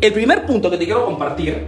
[0.00, 1.62] El primer punto que te quiero compartir,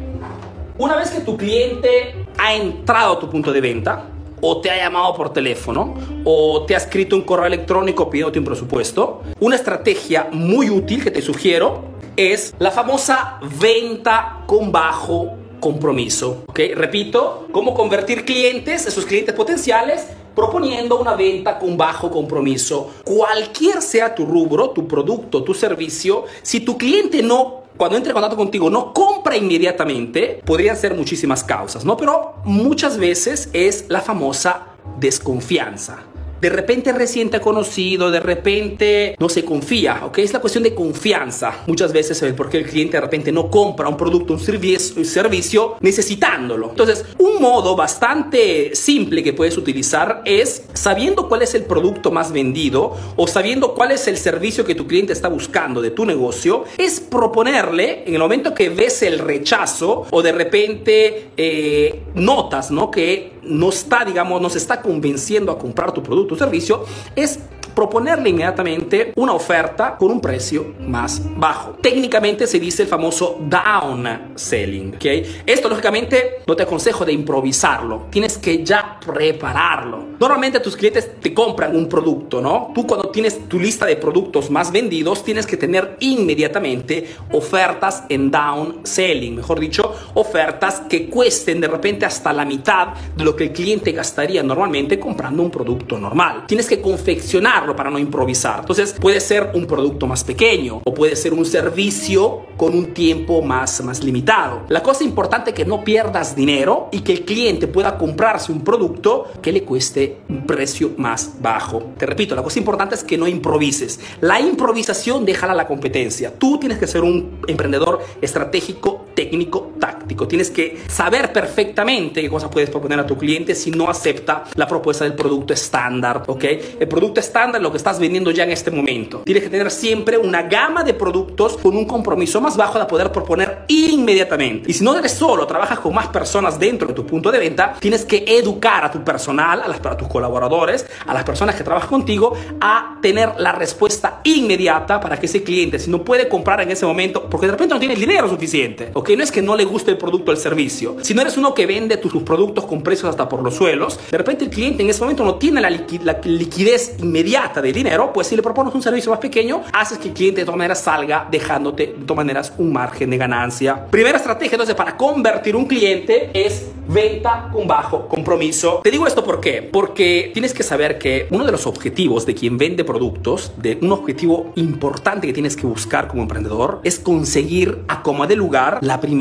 [0.78, 4.06] una vez que tu cliente ha entrado a tu punto de venta,
[4.40, 5.94] o te ha llamado por teléfono,
[6.24, 11.10] o te ha escrito un correo electrónico pidiéndote un presupuesto, una estrategia muy útil que
[11.10, 11.84] te sugiero
[12.16, 16.44] es la famosa venta con bajo compromiso.
[16.48, 16.60] ¿ok?
[16.74, 22.92] Repito, cómo convertir clientes, esos clientes potenciales, proponiendo una venta con bajo compromiso.
[23.04, 28.14] Cualquier sea tu rubro, tu producto, tu servicio, si tu cliente no cuando entre en
[28.14, 31.96] contacto contigo no compra inmediatamente, podrían ser muchísimas causas, ¿no?
[31.96, 34.68] Pero muchas veces es la famosa
[35.00, 36.04] desconfianza
[36.42, 40.18] de repente recién te ha conocido, de repente no se confía, ¿ok?
[40.18, 41.62] Es la cuestión de confianza.
[41.68, 46.70] Muchas veces es porque el cliente de repente no compra un producto, un servicio, necesitándolo.
[46.70, 52.32] Entonces, un modo bastante simple que puedes utilizar es sabiendo cuál es el producto más
[52.32, 56.64] vendido o sabiendo cuál es el servicio que tu cliente está buscando de tu negocio,
[56.76, 62.90] es proponerle en el momento que ves el rechazo o de repente eh, notas, ¿no?
[62.90, 66.84] Que no está, digamos, no se está convenciendo a comprar tu producto o servicio,
[67.16, 67.38] es
[67.74, 71.72] proponerle inmediatamente una oferta con un precio más bajo.
[71.80, 74.94] Técnicamente se dice el famoso down selling.
[74.94, 75.42] ¿okay?
[75.46, 80.12] Esto lógicamente no te aconsejo de improvisarlo, tienes que ya prepararlo.
[80.18, 82.70] Normalmente tus clientes te compran un producto, ¿no?
[82.74, 88.30] Tú cuando tienes tu lista de productos más vendidos tienes que tener inmediatamente ofertas en
[88.30, 93.44] down selling, mejor dicho, ofertas que cuesten de repente hasta la mitad de lo que
[93.44, 96.44] el cliente gastaría normalmente comprando un producto normal.
[96.46, 98.60] Tienes que confeccionar para no improvisar.
[98.60, 103.42] Entonces puede ser un producto más pequeño o puede ser un servicio con un tiempo
[103.42, 104.62] más, más limitado.
[104.68, 108.62] La cosa importante es que no pierdas dinero y que el cliente pueda comprarse un
[108.62, 111.82] producto que le cueste un precio más bajo.
[111.96, 114.00] Te repito, la cosa importante es que no improvises.
[114.20, 116.32] La improvisación déjala a la competencia.
[116.38, 119.01] Tú tienes que ser un emprendedor estratégico,
[119.32, 120.28] técnico, táctico.
[120.28, 124.66] Tienes que saber perfectamente qué cosas puedes proponer a tu cliente si no acepta la
[124.66, 126.44] propuesta del producto estándar, ¿ok?
[126.78, 129.22] El producto estándar lo que estás vendiendo ya en este momento.
[129.24, 133.10] Tienes que tener siempre una gama de productos con un compromiso más bajo de poder
[133.10, 134.70] proponer inmediatamente.
[134.70, 137.74] Y si no eres solo, trabajas con más personas dentro de tu punto de venta,
[137.80, 141.64] tienes que educar a tu personal, a, las, a tus colaboradores, a las personas que
[141.64, 146.60] trabajan contigo, a tener la respuesta inmediata para que ese cliente, si no puede comprar
[146.60, 149.42] en ese momento, porque de repente no tiene el dinero suficiente, ok, no es que
[149.42, 152.12] no le guste el producto o el servicio, si no eres uno que vende tus,
[152.22, 155.36] productos con precios hasta por los suelos, de repente el cliente en ese momento no
[155.36, 159.62] tiene la, la liquidez inmediata de dinero, pues si le propones un servicio más pequeño,
[159.72, 163.18] haces que el cliente de todas maneras salga dejándote de todas maneras un margen de
[163.18, 163.86] ganancia.
[163.90, 168.80] Primera estrategia entonces para convertir un cliente es venta con bajo compromiso.
[168.82, 169.62] Te digo esto por qué?
[169.62, 173.92] Porque tienes que saber que uno de los objetivos de quien vende productos, de un
[173.92, 179.00] objetivo importante que tienes que buscar como emprendedor, es conseguir a como de lugar la
[179.00, 179.11] primera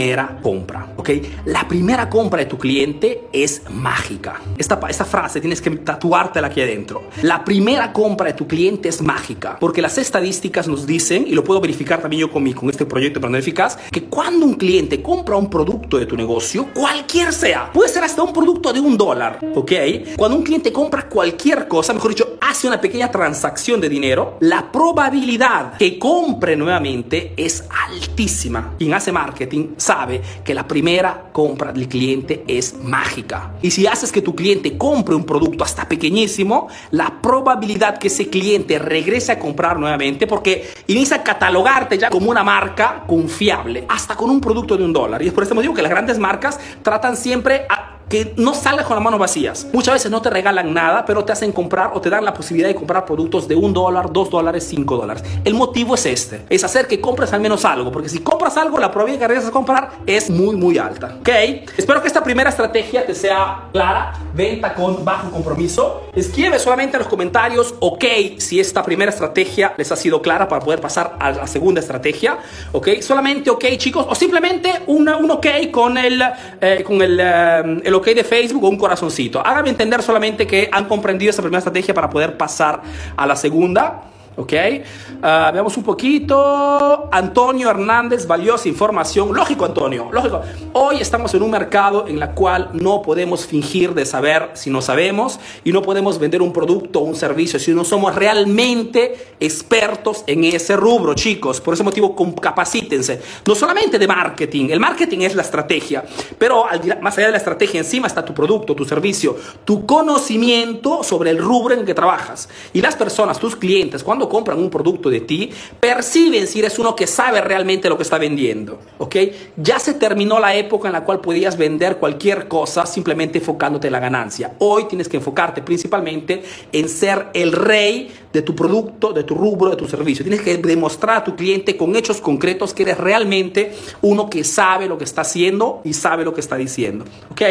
[0.42, 1.10] compra, ¿ok?
[1.46, 4.42] La primera compra de tu cliente es mágica.
[4.58, 7.04] Esta, esta frase tienes que tatuártela aquí adentro.
[7.22, 11.44] La primera compra de tu cliente es mágica, porque las estadísticas nos dicen, y lo
[11.44, 14.56] puedo verificar también yo con, mi, con este proyecto de Emprendedor Eficaz, que cuando un
[14.56, 18.80] cliente compra un producto de tu negocio, cualquier sea, Puede ser hasta un producto de
[18.80, 19.72] un dólar, ¿ok?
[20.18, 24.72] Cuando un cliente compra cualquier cosa, mejor dicho, hace una pequeña transacción de dinero, la
[24.72, 28.76] probabilidad que compre nuevamente es altísima.
[28.78, 33.54] Quien hace marketing sabe que la primera compra del cliente es mágica.
[33.62, 38.30] Y si haces que tu cliente compre un producto hasta pequeñísimo, la probabilidad que ese
[38.30, 44.16] cliente regrese a comprar nuevamente, porque inicia a catalogarte ya como una marca confiable, hasta
[44.16, 45.22] con un producto de un dólar.
[45.22, 47.66] Y es por este motivo que las grandes marcas tratan siempre
[48.12, 49.68] que no salgas con las manos vacías.
[49.72, 52.68] Muchas veces no te regalan nada, pero te hacen comprar o te dan la posibilidad
[52.68, 55.24] de comprar productos de un dólar, dos dólares, cinco dólares.
[55.46, 58.78] El motivo es este, es hacer que compres al menos algo, porque si compras algo,
[58.78, 61.16] la probabilidad que regreses a comprar es muy, muy alta.
[61.22, 61.30] ¿Ok?
[61.78, 64.12] Espero que esta primera estrategia te sea clara.
[64.34, 66.10] Venta con bajo compromiso.
[66.14, 68.04] Escribe solamente en los comentarios, ok,
[68.40, 72.40] si esta primera estrategia les ha sido clara para poder pasar a la segunda estrategia.
[72.74, 72.90] ¿Ok?
[73.00, 76.22] Solamente ok, chicos, o simplemente una, un ok con el,
[76.60, 79.46] eh, con el, eh, el ok de Facebook o un corazoncito.
[79.46, 82.82] Hágame entender solamente que han comprendido esa primera estrategia para poder pasar
[83.16, 84.04] a la segunda.
[84.38, 84.54] ¿Ok?
[84.54, 87.10] Uh, veamos un poquito.
[87.12, 89.34] Antonio Hernández, valiosa información.
[89.34, 90.42] Lógico, Antonio, lógico.
[90.74, 94.82] Hoy estamos en un mercado en el cual no podemos fingir de saber si no
[94.82, 100.24] sabemos y no podemos vender un producto o un servicio si no somos realmente expertos
[100.28, 101.60] en ese rubro, chicos.
[101.60, 103.22] Por ese motivo, capacítense.
[103.46, 104.70] No solamente de marketing.
[104.70, 106.06] El marketing es la estrategia,
[106.38, 106.66] pero
[107.02, 109.36] más allá de la estrategia encima está tu producto, tu servicio,
[109.66, 112.48] tu conocimiento sobre el rubro en que trabajas.
[112.72, 116.78] Y las personas, tus clientes, cuando cuando compran un producto de ti, perciben si eres
[116.78, 118.80] uno que sabe realmente lo que está vendiendo.
[119.00, 119.16] ¿Ok?
[119.58, 123.94] Ya se terminó la época en la cual podías vender cualquier cosa simplemente enfocándote en
[123.94, 124.54] la ganancia.
[124.60, 129.72] Hoy tienes que enfocarte principalmente en ser el rey de tu producto, de tu rubro,
[129.72, 130.24] de tu servicio.
[130.24, 134.88] Tienes que demostrar a tu cliente con hechos concretos que eres realmente uno que sabe
[134.88, 137.06] lo que está haciendo y sabe lo que está diciendo.
[137.32, 137.42] ¿Ok?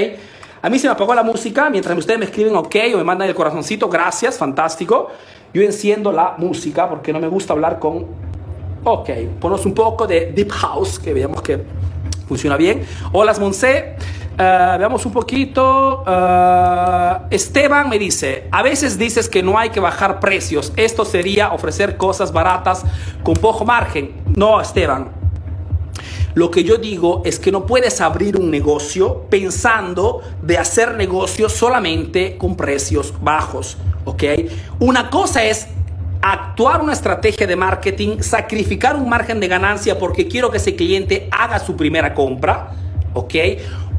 [0.63, 3.29] A mí se me apagó la música mientras ustedes me escriben ok o me mandan
[3.29, 5.09] el corazoncito, gracias, fantástico.
[5.53, 8.07] Yo enciendo la música porque no me gusta hablar con...
[8.85, 9.11] Ok,
[9.41, 11.63] ponemos un poco de Deep House, que veamos que
[12.29, 12.85] funciona bien.
[13.13, 13.97] Hola, Monse.
[14.35, 16.03] Uh, veamos un poquito.
[16.07, 20.73] Uh, Esteban me dice, a veces dices que no hay que bajar precios.
[20.77, 22.85] Esto sería ofrecer cosas baratas
[23.23, 24.13] con poco margen.
[24.37, 25.11] No, Esteban.
[26.35, 31.53] Lo que yo digo es que no puedes abrir un negocio pensando de hacer negocios
[31.53, 34.25] solamente con precios bajos, ¿ok?
[34.79, 35.69] Una cosa es
[36.23, 41.29] actuar una estrategia de marketing, sacrificar un margen de ganancia porque quiero que ese cliente
[41.31, 42.73] haga su primera compra,
[43.15, 43.35] ¿ok?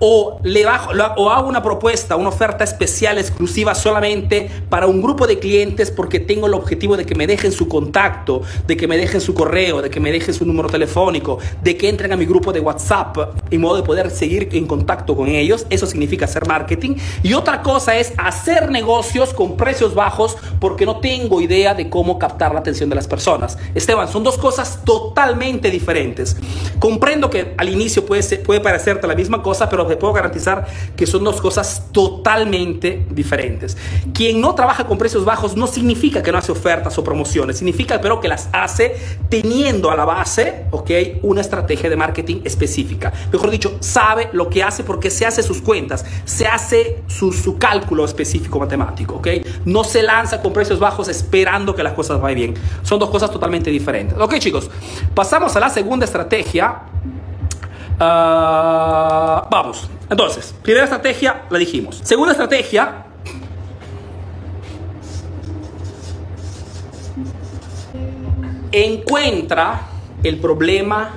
[0.03, 5.27] O, le bajo, o hago una propuesta, una oferta especial exclusiva solamente para un grupo
[5.27, 8.97] de clientes porque tengo el objetivo de que me dejen su contacto, de que me
[8.97, 12.25] dejen su correo, de que me dejen su número telefónico, de que entren a mi
[12.25, 13.15] grupo de WhatsApp
[13.51, 15.67] en modo de poder seguir en contacto con ellos.
[15.69, 16.95] Eso significa hacer marketing.
[17.21, 22.17] Y otra cosa es hacer negocios con precios bajos porque no tengo idea de cómo
[22.17, 23.55] captar la atención de las personas.
[23.75, 26.35] Esteban, son dos cosas totalmente diferentes.
[26.79, 30.65] Comprendo que al inicio puede, puede parecerte la misma cosa, pero te puedo garantizar
[30.95, 33.77] que son dos cosas totalmente diferentes.
[34.13, 37.99] Quien no trabaja con precios bajos no significa que no hace ofertas o promociones, significa
[38.01, 38.95] pero que las hace
[39.29, 40.91] teniendo a la base, ¿ok?
[41.23, 43.11] Una estrategia de marketing específica.
[43.31, 47.57] Mejor dicho, sabe lo que hace porque se hace sus cuentas, se hace su, su
[47.57, 49.27] cálculo específico matemático, ¿ok?
[49.65, 52.53] No se lanza con precios bajos esperando que las cosas vayan bien.
[52.83, 54.17] Son dos cosas totalmente diferentes.
[54.17, 54.69] Ok, chicos,
[55.13, 56.90] pasamos a la segunda estrategia
[58.01, 59.87] Uh, vamos.
[60.09, 62.01] Entonces, primera estrategia, la dijimos.
[62.03, 63.05] Segunda estrategia.
[68.71, 69.81] Encuentra
[70.23, 71.13] el problema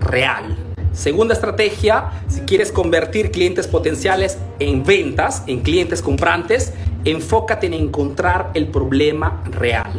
[0.00, 0.56] real.
[0.92, 6.72] Segunda estrategia, si quieres convertir clientes potenciales en ventas, en clientes comprantes,
[7.04, 9.90] enfócate en encontrar el problema real.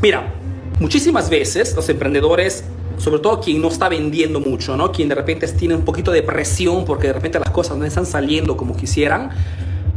[0.00, 0.32] Mira,
[0.78, 2.64] muchísimas veces los emprendedores
[2.98, 4.92] sobre todo quien no está vendiendo mucho, ¿no?
[4.92, 8.06] Quien de repente tiene un poquito de presión porque de repente las cosas no están
[8.06, 9.30] saliendo como quisieran,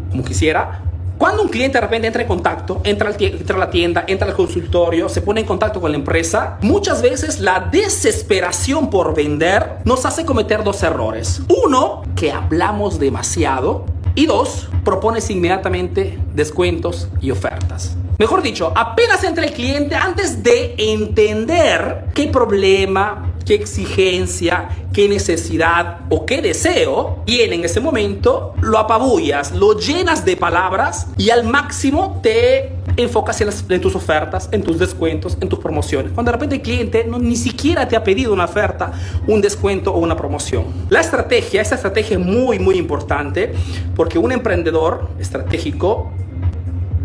[0.10, 0.84] como quisiera.
[1.18, 4.34] Cuando un cliente de repente entra en contacto, entra, entra a la tienda, entra al
[4.34, 10.06] consultorio, se pone en contacto con la empresa, muchas veces la desesperación por vender nos
[10.08, 11.44] hace cometer dos errores.
[11.64, 13.86] Uno, que hablamos demasiado.
[14.16, 17.96] Y dos, propones inmediatamente descuentos y ofertas.
[18.22, 26.02] Mejor dicho, apenas entra el cliente antes de entender qué problema, qué exigencia, qué necesidad
[26.12, 31.46] o qué deseo tiene en ese momento, lo apabullas, lo llenas de palabras y al
[31.46, 36.12] máximo te enfocas en, tus ofertas, en tus descuentos, en tus promociones.
[36.12, 38.92] Cuando de repente el cliente no, ni siquiera te ha pedido una oferta,
[39.26, 40.66] un descuento o una promoción.
[40.90, 43.52] La estrategia, esta estrategia es muy, muy importante
[43.96, 46.12] porque un emprendedor estratégico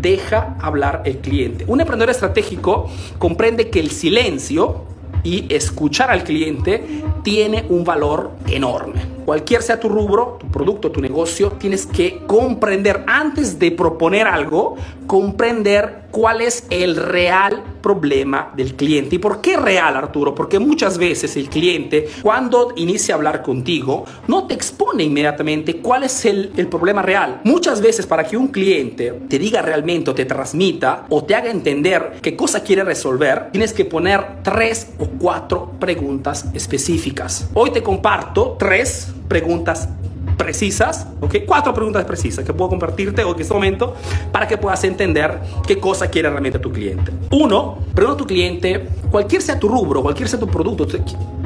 [0.09, 1.65] deja hablar el cliente.
[1.67, 4.85] Un emprendedor estratégico comprende que el silencio
[5.23, 11.01] y escuchar al cliente tiene un valor enorme cualquier sea tu rubro, tu producto, tu
[11.01, 18.75] negocio, tienes que comprender antes de proponer algo, comprender cuál es el real problema del
[18.75, 19.17] cliente.
[19.17, 20.33] ¿Y por qué real, Arturo?
[20.33, 26.03] Porque muchas veces el cliente, cuando inicia a hablar contigo, no te expone inmediatamente cuál
[26.03, 27.41] es el, el problema real.
[27.43, 31.51] Muchas veces para que un cliente te diga realmente o te transmita o te haga
[31.51, 37.49] entender qué cosa quiere resolver, tienes que poner tres o cuatro preguntas específicas.
[37.53, 39.89] Hoy te comparto tres preguntas
[40.37, 41.37] precisas, ¿ok?
[41.45, 43.95] Cuatro preguntas precisas que puedo compartirte en este momento
[44.31, 47.11] para que puedas entender qué cosa quiere realmente tu cliente.
[47.31, 50.87] Uno, pregunta a tu cliente, cualquier sea tu rubro, cualquier sea tu producto,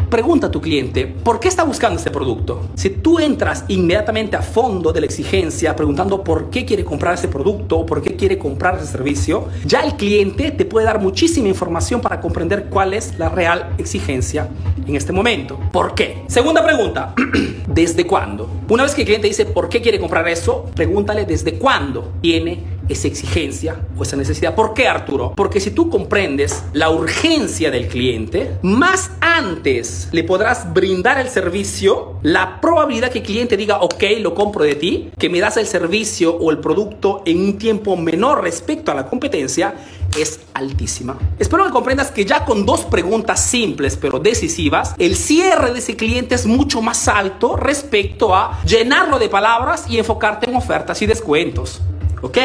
[0.10, 2.68] pregunta a tu cliente, ¿por qué está buscando este producto?
[2.76, 7.30] Si tú entras inmediatamente a fondo de la exigencia preguntando por qué quiere comprar ese
[7.30, 11.48] producto o por qué quiere comprar ese servicio, ya el cliente te puede dar muchísima
[11.48, 14.50] información para comprender cuál es la real exigencia
[14.92, 15.58] en este momento.
[15.72, 16.24] ¿Por qué?
[16.28, 17.14] Segunda pregunta,
[17.68, 18.50] ¿desde cuándo?
[18.70, 22.60] Una vez que el cliente dice por qué quiere comprar eso, pregúntale desde cuándo tiene
[22.92, 24.56] esa exigencia o esa necesidad.
[24.56, 25.34] ¿Por qué, Arturo?
[25.36, 32.20] Porque si tú comprendes la urgencia del cliente, más antes le podrás brindar el servicio,
[32.24, 35.68] la probabilidad que el cliente diga, ok, lo compro de ti, que me das el
[35.68, 39.76] servicio o el producto en un tiempo menor respecto a la competencia,
[40.18, 41.18] es altísima.
[41.40, 45.96] Espero que comprendas que ya con dos preguntas simples pero decisivas, el cierre de ese
[45.96, 51.06] cliente es mucho más alto respecto a llenarlo de palabras y enfocarte en ofertas y
[51.06, 51.82] descuentos.
[52.22, 52.38] ¿Ok?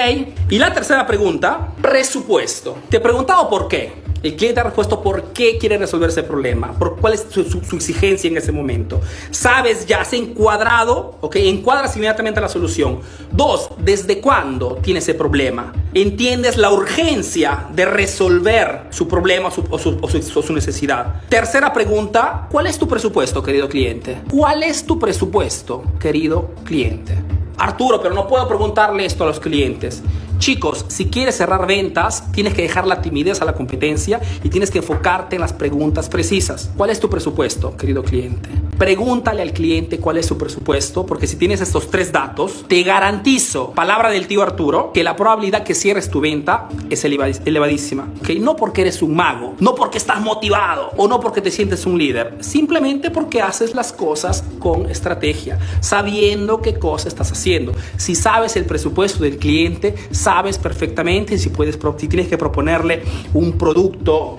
[0.50, 2.78] Y la tercera pregunta, presupuesto.
[2.88, 4.05] Te he preguntado por qué.
[4.22, 8.28] El cliente ha respuesto por qué quiere resolver ese problema, por cuál es su, exigencia
[8.28, 9.00] en ese momento.
[9.30, 13.00] Sabes, ya has encuadrado, ok, encuadras inmediatamente la solución.
[13.30, 15.72] Dos, ¿desde cuándo tiene ese problema?
[15.94, 21.22] Entiendes la urgencia de resolver su problema o o su necesidad.
[21.28, 24.18] Tercera pregunta, ¿cuál es tu presupuesto, querido cliente?
[24.30, 27.14] ¿Cuál es tu presupuesto, querido cliente?
[27.58, 30.02] Arturo, pero no puedo preguntarle esto a los clientes.
[30.38, 34.70] Chicos, si quieres cerrar ventas, tienes que dejar la timidez a la competencia y tienes
[34.70, 36.70] que enfocarte en las preguntas precisas.
[36.76, 38.48] ¿Cuál es tu presupuesto, querido cliente?
[38.78, 43.70] Pregúntale al cliente cuál es su presupuesto, porque si tienes estos tres datos, te garantizo,
[43.72, 48.08] palabra del tío Arturo, que la probabilidad que cierres tu venta es elevadísima.
[48.20, 48.38] ¿okay?
[48.38, 51.96] No porque eres un mago, no porque estás motivado o no porque te sientes un
[51.96, 57.72] líder, simplemente porque haces las cosas con estrategia, sabiendo qué cosa estás haciendo.
[57.96, 59.94] Si sabes el presupuesto del cliente,
[60.26, 63.00] sabes perfectamente si, puedes, si tienes que proponerle
[63.32, 64.38] un producto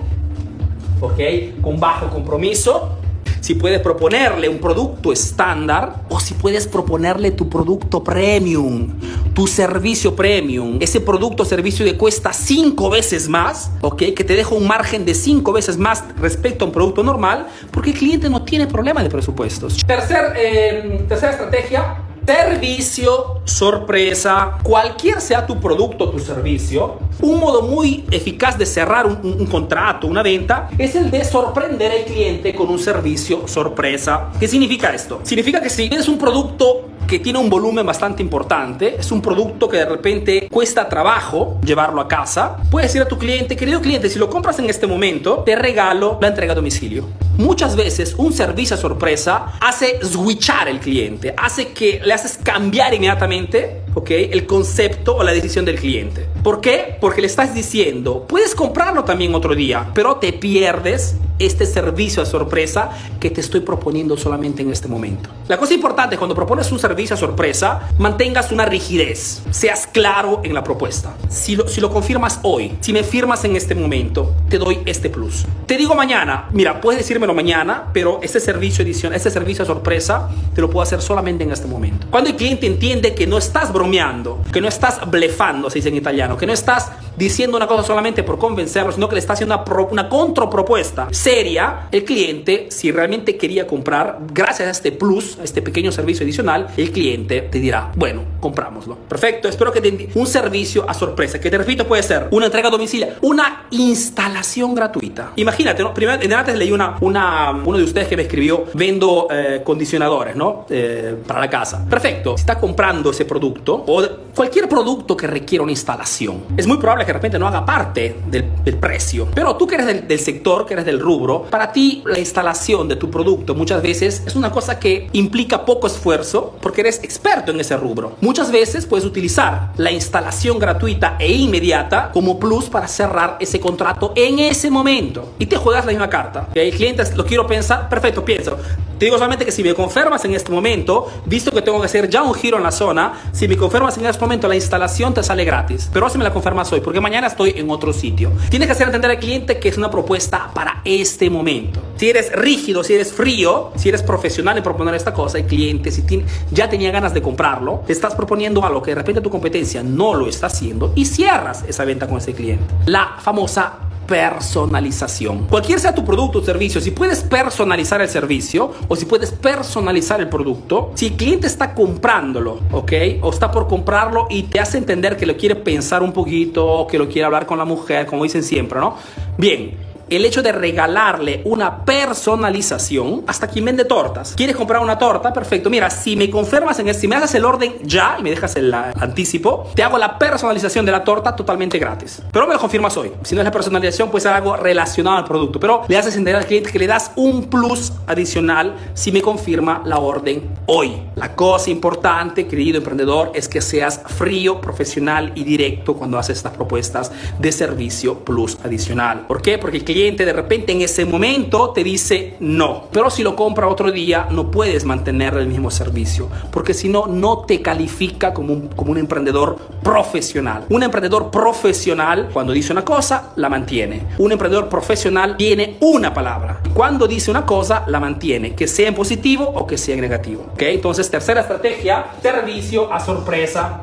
[1.00, 1.56] ¿okay?
[1.62, 2.98] con bajo compromiso,
[3.40, 8.98] si puedes proponerle un producto estándar o si puedes proponerle tu producto premium,
[9.32, 14.12] tu servicio premium, ese producto o servicio que cuesta cinco veces más, ¿ok?
[14.14, 17.92] Que te deja un margen de cinco veces más respecto a un producto normal, porque
[17.92, 19.78] el cliente no tiene problema de presupuestos.
[19.86, 27.62] Tercer, eh, tercera estrategia, servicio sorpresa, cualquier sea tu producto o tu servicio, un modo
[27.62, 32.68] muy eficaz de cerrar un, contrato, una venta, es el de sorprender al cliente con
[32.68, 34.28] un servicio sorpresa.
[34.38, 35.20] ¿Qué significa esto?
[35.22, 39.66] Significa que si tienes un producto que tiene un volumen bastante importante, es un producto
[39.66, 44.10] que de repente cuesta trabajo llevarlo a casa, puedes decir a tu cliente, querido cliente,
[44.10, 47.06] si lo compras en este momento, te regalo la entrega a domicilio.
[47.38, 52.92] Muchas veces un servicio a sorpresa hace switchar el cliente, hace que le haces cambiar
[52.94, 54.28] inmediatamente ¿okay?
[54.32, 56.26] el concepto o la decisión del cliente.
[56.42, 56.96] ¿Por qué?
[57.00, 62.26] Porque le estás diciendo, puedes comprarlo también otro día, pero te pierdes este servicio a
[62.26, 65.30] sorpresa que te estoy proponiendo solamente en este momento.
[65.48, 70.40] La cosa importante es cuando propones un servicio a sorpresa, mantengas una rigidez, seas claro
[70.44, 71.16] en la propuesta.
[71.28, 75.10] Si lo, si lo confirmas hoy, si me firmas en este momento, te doy este
[75.10, 75.46] plus.
[75.66, 80.28] Te digo mañana, mira, puedes decírmelo mañana, pero este servicio edición, este servicio a sorpresa,
[80.54, 82.06] te lo puedo hacer solamente en este momento.
[82.10, 85.96] Cuando el cliente entiende que no estás bromeando, que no estás blefando, se dice en
[85.96, 89.62] italiano, que no estás diciendo una cosa solamente por convencerlo, sino que le estás haciendo
[89.66, 95.44] una, una contrapropuesta seria, el cliente, si realmente quería comprar, gracias a este plus, a
[95.44, 98.96] este pequeño servicio adicional, el cliente te dirá, bueno, comprámoslo.
[99.08, 102.68] Perfecto, espero que te un servicio a sorpresa, que te repito puede ser una entrega
[102.68, 105.32] a domicilio, una instalación gratuita.
[105.36, 105.92] Imagínate, ¿no?
[105.94, 110.66] Primero, antes leí una, una, uno de ustedes que me escribió, vendo eh, condicionadores, ¿no?
[110.68, 111.84] Eh, para la casa.
[111.88, 116.76] Perfecto, si está comprando ese producto o cualquier producto que requiera una instalación, es muy
[116.76, 118.44] probable que de repente no haga parte del,
[118.78, 119.28] precio.
[119.34, 122.86] Pero tú que eres del, del, sector, que eres del rubro, para ti la instalación
[122.86, 127.50] de tu producto muchas veces es una cosa que implica poco esfuerzo porque eres experto
[127.50, 128.16] en ese rubro.
[128.20, 134.12] Muchas veces puedes utilizar la instalación gratuita e inmediata como plus para cerrar ese contrato
[134.14, 135.34] en ese momento.
[135.38, 136.48] Y te juegas la misma carta.
[136.54, 138.56] Y hay clientes, lo quiero pensar, perfecto, pienso.
[138.98, 142.10] Te digo solamente que si me confirmas en este momento, visto que tengo que hacer
[142.10, 145.22] ya un giro en la zona, si me confirmas en este momento la instalación te
[145.22, 145.88] sale gratis.
[145.92, 148.32] Pero si me la confirmas hoy, porque mañana estoy en otro sitio.
[148.50, 151.80] Tienes que hacer entender al cliente que es una propuesta para este momento.
[151.96, 155.92] Si eres rígido, si eres frío, si eres profesional en proponer esta cosa, el cliente
[155.92, 159.30] si tiene, ya tenía ganas de comprarlo, te estás proponiendo algo que de repente tu
[159.30, 162.64] competencia no lo está haciendo y cierras esa venta con ese cliente.
[162.86, 165.46] La famosa personalización.
[165.46, 170.20] Cualquier sea tu producto o servicio, si puedes personalizar el servicio o si puedes personalizar
[170.20, 172.92] el producto, si el cliente está comprándolo, ¿ok?
[173.20, 176.86] O está por comprarlo y te hace entender que lo quiere pensar un poquito o
[176.86, 178.96] que lo quiere hablar con la mujer, como dicen siempre, ¿no?
[179.36, 179.76] Bien,
[180.10, 184.34] el hecho de regalarle una personalización, hasta quien vende tortas.
[184.36, 185.32] ¿Quieres comprar una torta?
[185.32, 185.70] Perfecto.
[185.70, 188.56] Mira, si me confirmas en el, si me haces el orden ya y me dejas
[188.56, 192.22] el anticipo, te hago la personalización de la torta totalmente gratis.
[192.32, 193.12] Pero me lo confirmas hoy.
[193.22, 195.60] Si no es la personalización, pues algo relacionado al producto.
[195.60, 199.82] Pero le haces entender al cliente que le das un plus adicional si me confirma
[199.84, 201.02] la orden hoy.
[201.16, 206.52] La cosa importante, querido emprendedor, es que seas frío, profesional y directo cuando haces estas
[206.52, 209.26] propuestas de servicio plus adicional.
[209.26, 209.58] ¿Por qué?
[209.58, 212.84] Porque el cliente de repente en ese momento te dice no.
[212.92, 216.28] Pero si lo compra otro día, no puedes mantener el mismo servicio.
[216.52, 220.64] Porque si no, no te califica como un, como un emprendedor profesional.
[220.68, 224.06] Un emprendedor profesional, cuando dice una cosa, la mantiene.
[224.18, 226.60] Un emprendedor profesional tiene una palabra.
[226.72, 230.46] Cuando dice una cosa, la mantiene, que sea en positivo o que sea en negativo.
[230.52, 230.62] ¿Ok?
[230.62, 233.82] Entonces, tercera estrategia, servicio a sorpresa.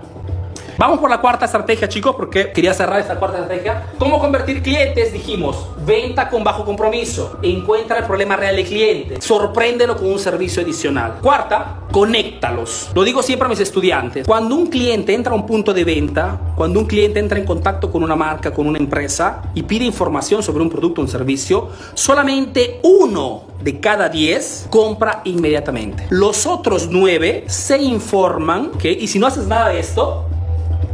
[0.78, 3.88] Vamos por la cuarta estrategia, chicos, porque quería cerrar esta cuarta estrategia.
[3.98, 5.14] ¿Cómo convertir clientes?
[5.14, 7.40] Dijimos, venta con bajo compromiso.
[7.42, 9.22] Encuentra el problema real del cliente.
[9.22, 11.20] Sorpréndelo con un servicio adicional.
[11.22, 12.90] Cuarta, conéctalos.
[12.94, 14.28] Lo digo siempre a mis estudiantes.
[14.28, 17.90] Cuando un cliente entra a un punto de venta, cuando un cliente entra en contacto
[17.90, 21.70] con una marca, con una empresa y pide información sobre un producto o un servicio,
[21.94, 26.06] solamente uno de cada diez compra inmediatamente.
[26.10, 30.26] Los otros nueve se informan, que y si no haces nada de esto,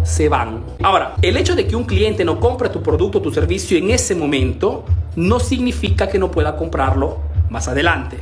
[0.03, 0.63] se van.
[0.81, 3.91] Ahora, el hecho de que un cliente no compre tu producto o tu servicio en
[3.91, 7.19] ese momento no significa que no pueda comprarlo
[7.50, 8.17] más adelante.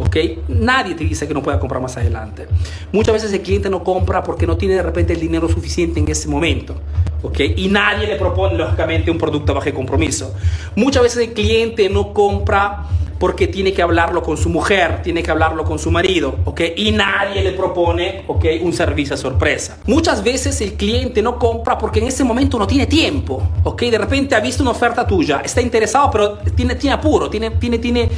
[0.00, 0.16] ¿ok?
[0.48, 2.46] Nadie te dice que no pueda comprar más adelante.
[2.92, 6.08] Muchas veces el cliente no compra porque no tiene de repente el dinero suficiente en
[6.08, 6.74] ese momento,
[7.22, 7.40] ¿ok?
[7.56, 10.34] Y nadie le propone, lógicamente, un producto bajo compromiso.
[10.76, 12.86] Muchas veces el cliente no compra
[13.20, 16.62] porque tiene que hablarlo con su mujer, tiene que hablarlo con su marido, ¿ok?
[16.74, 18.46] Y nadie le propone, ¿ok?
[18.62, 19.76] Un servicio a sorpresa.
[19.84, 23.82] Muchas veces el cliente no compra porque en ese momento no tiene tiempo, ¿ok?
[23.82, 27.78] De repente ha visto una oferta tuya, está interesado, pero tiene, tiene apuro, tiene, tiene,
[27.78, 28.08] tiene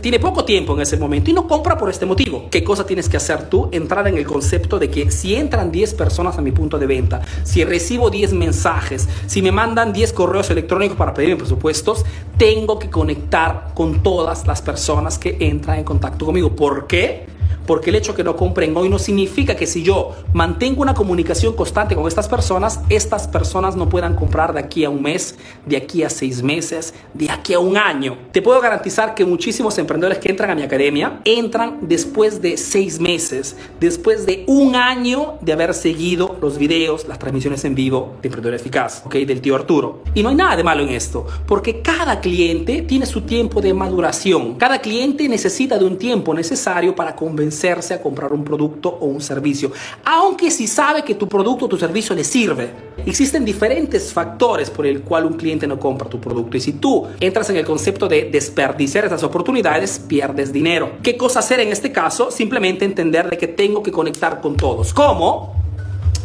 [0.00, 2.48] tiene poco tiempo en ese momento y no compra por este motivo.
[2.50, 3.68] ¿Qué cosa tienes que hacer tú?
[3.72, 7.20] Entrar en el concepto de que si entran 10 personas a mi punto de venta,
[7.44, 12.04] si recibo 10 mensajes, si me mandan 10 correos electrónicos para pedirme presupuestos,
[12.38, 16.56] tengo que conectar con todas las personas que entran en contacto conmigo.
[16.56, 17.35] ¿Por qué?
[17.66, 21.54] Porque el hecho que no compren hoy no significa que si yo mantengo una comunicación
[21.54, 25.76] constante con estas personas, estas personas no puedan comprar de aquí a un mes, de
[25.76, 28.16] aquí a seis meses, de aquí a un año.
[28.32, 33.00] Te puedo garantizar que muchísimos emprendedores que entran a mi academia entran después de seis
[33.00, 38.28] meses, después de un año de haber seguido los videos, las transmisiones en vivo de
[38.28, 39.14] Emprendedor Eficaz, ¿ok?
[39.16, 40.02] Del tío Arturo.
[40.14, 43.74] Y no hay nada de malo en esto, porque cada cliente tiene su tiempo de
[43.74, 44.54] maduración.
[44.54, 49.20] Cada cliente necesita de un tiempo necesario para convencer a comprar un producto o un
[49.20, 49.72] servicio,
[50.04, 52.70] aunque si sabe que tu producto o tu servicio le sirve.
[53.04, 57.06] Existen diferentes factores por el cual un cliente no compra tu producto y si tú
[57.20, 60.92] entras en el concepto de desperdiciar esas oportunidades, pierdes dinero.
[61.02, 62.30] ¿Qué cosa hacer en este caso?
[62.30, 64.92] Simplemente entender de que tengo que conectar con todos.
[64.92, 65.65] ¿Cómo?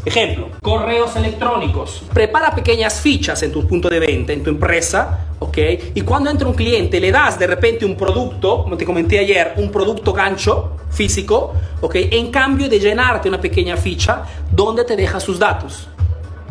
[0.04, 2.04] Ejemplo, correos electrónicos.
[2.12, 5.58] Prepara pequeñas fichas en tu punto de venta, en tu empresa, ¿ok?
[5.94, 9.54] Y cuando entra un cliente, le das de repente un producto, como te comenté ayer,
[9.58, 11.96] un producto gancho físico, ¿ok?
[12.12, 15.88] En cambio de llenarte una pequeña ficha donde te deja sus datos.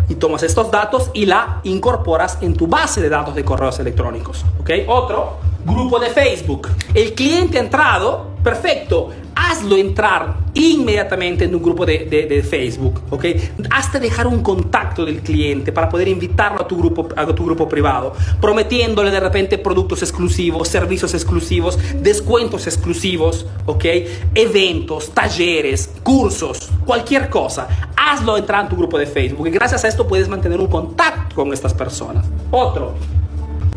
[0.08, 4.44] Y tomas estos datos y la incorporas en tu base de datos de correos electrónicos,
[4.60, 4.70] ¿ok?
[4.86, 6.68] Otro, grupo de Facebook.
[6.94, 13.24] El cliente ha entrado, perfecto, hazlo entrar inmediatamente en un grupo de, Facebook, ¿ok?
[13.70, 17.68] Hasta dejar un contacto del cliente para poder invitarlo a tu, grupo, a tu grupo
[17.68, 23.84] privado, prometiéndole de repente productos exclusivos, servicios exclusivos, descuentos exclusivos, ¿ok?
[24.34, 27.68] Eventos, talleres, cursos, cualquier cosa.
[27.96, 31.34] Hazlo entrar en tu grupo de Facebook y gracias a esto puedes mantener un contacto
[31.34, 32.26] con estas personas.
[32.50, 32.94] Otro,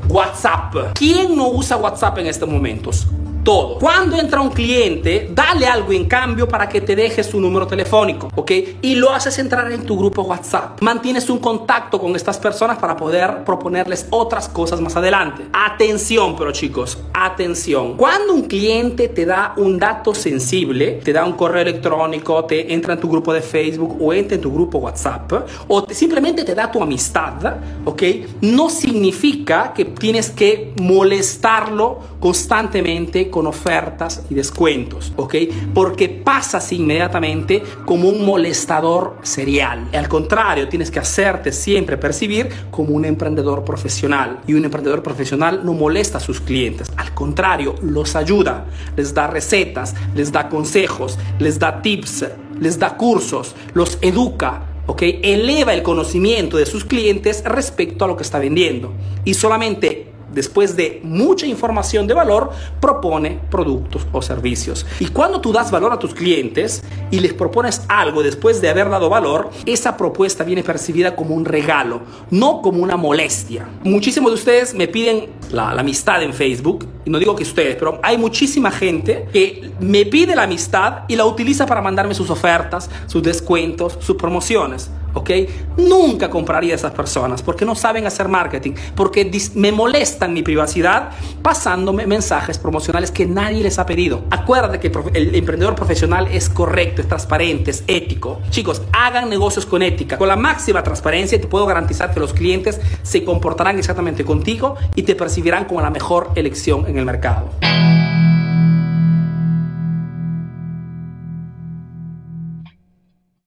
[0.10, 0.94] WhatsApp.
[0.94, 3.08] ¿Quién no usa WhatsApp en estos momentos?
[3.44, 3.78] Todo.
[3.80, 8.30] Cuando entra un cliente, dale algo en cambio para que te deje su número telefónico,
[8.36, 8.52] ¿ok?
[8.82, 10.82] Y lo haces entrar en tu grupo WhatsApp.
[10.82, 15.44] Mantienes un contacto con estas personas para poder proponerles otras cosas más adelante.
[15.52, 17.98] Atención, pero chicos, atención.
[17.98, 22.94] Cuando un cliente te da un dato sensible, te da un correo electrónico, te entra
[22.94, 25.32] en tu grupo de Facebook o entra en tu grupo WhatsApp,
[25.68, 28.04] o simplemente te da tu amistad, ¿ok?
[28.42, 35.36] No significa que tienes que molestarlo constantemente con ofertas y descuentos, ¿ok?
[35.74, 39.90] Porque pasas inmediatamente como un molestador serial.
[39.92, 44.42] Al contrario, tienes que hacerte siempre percibir como un emprendedor profesional.
[44.46, 46.92] Y un emprendedor profesional no molesta a sus clientes.
[46.96, 52.26] Al contrario, los ayuda, les da recetas, les da consejos, les da tips,
[52.60, 55.02] les da cursos, los educa, ¿ok?
[55.24, 58.94] Eleva el conocimiento de sus clientes respecto a lo que está vendiendo.
[59.26, 64.86] Y solamente después de mucha información de valor, propone productos o servicios.
[65.00, 68.90] Y cuando tú das valor a tus clientes y les propones algo después de haber
[68.90, 73.68] dado valor, esa propuesta viene percibida como un regalo, no como una molestia.
[73.84, 78.00] Muchísimos de ustedes me piden la, amistad en Facebook, y no digo que ustedes, pero
[78.02, 82.90] hay muchísima gente que me pide la amistad y la utiliza para mandarme sus ofertas,
[83.08, 84.90] sus descuentos, sus promociones.
[85.14, 85.30] ¿Ok?
[85.78, 91.10] Nunca compraría a esas personas porque no saben hacer marketing, porque me molestan mi privacidad
[91.42, 94.24] pasándome mensajes promocionales que nadie les ha pedido.
[94.30, 98.42] Acuérdate que el emprendedor profesional es correcto, es transparente, es ético.
[98.50, 102.34] Chicos, hagan negocios con ética, con la máxima transparencia y te puedo garantizar que los
[102.34, 107.50] clientes se comportarán exactamente contigo y te percibirán como la mejor elección en el mercado.